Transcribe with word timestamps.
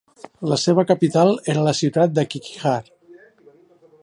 La 0.51 0.57
seva 0.61 0.85
capital 0.91 1.33
era 1.55 1.67
la 1.69 1.75
ciutat 1.81 2.17
de 2.19 2.27
Qiqihar. 2.33 2.77